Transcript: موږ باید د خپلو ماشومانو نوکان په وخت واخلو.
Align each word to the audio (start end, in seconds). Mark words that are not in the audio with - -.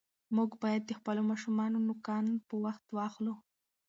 موږ 0.35 0.49
باید 0.63 0.83
د 0.85 0.91
خپلو 0.99 1.21
ماشومانو 1.29 1.77
نوکان 1.87 2.25
په 2.47 2.55
وخت 2.65 2.85
واخلو. 2.95 3.33